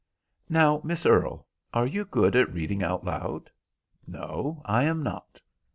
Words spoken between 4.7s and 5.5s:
am not."